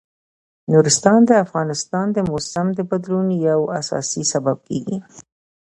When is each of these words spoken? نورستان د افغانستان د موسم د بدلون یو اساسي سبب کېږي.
نورستان 0.71 1.19
د 1.29 1.31
افغانستان 1.45 2.07
د 2.13 2.17
موسم 2.29 2.67
د 2.77 2.79
بدلون 2.89 3.27
یو 3.49 3.61
اساسي 3.79 4.23
سبب 4.33 4.57
کېږي. 4.67 4.97